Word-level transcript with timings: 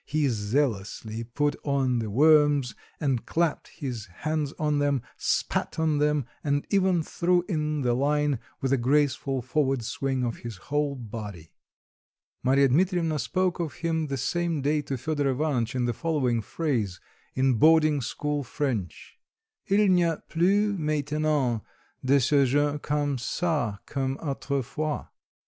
He 0.03 0.29
zealously 0.29 1.23
put 1.23 1.55
on 1.63 1.99
the 1.99 2.09
worms, 2.09 2.73
and 2.99 3.23
clapped 3.23 3.67
his 3.67 4.07
hand 4.07 4.51
on 4.57 4.79
them, 4.79 5.03
spat 5.15 5.77
on 5.77 5.99
them 5.99 6.25
and 6.43 6.65
even 6.71 7.03
threw 7.03 7.45
in 7.47 7.81
the 7.83 7.93
line 7.93 8.39
with 8.61 8.73
a 8.73 8.77
graceful 8.79 9.43
forward 9.43 9.83
swing 9.83 10.23
of 10.23 10.37
his 10.37 10.57
whole 10.57 10.95
body. 10.95 11.51
Marya 12.41 12.69
Dmitrievna 12.69 13.19
spoke 13.19 13.59
of 13.59 13.73
him 13.75 14.07
the 14.07 14.17
same 14.17 14.63
day 14.63 14.81
to 14.81 14.97
Fedor 14.97 15.29
Ivanitch 15.29 15.75
in 15.75 15.85
the 15.85 15.93
following 15.93 16.41
phrase, 16.41 16.99
in 17.35 17.59
boarding 17.59 18.01
school 18.01 18.41
French: 18.43 19.19
"Il 19.67 19.87
n'y 19.87 20.01
a 20.01 20.17
plus 20.29 20.75
maintenant 20.79 21.61
de 22.03 22.19
ces 22.19 22.49
gens 22.49 22.79
comme 22.81 23.17
ça, 23.17 23.77
comme 23.85 24.17
autrefois." 24.17 25.09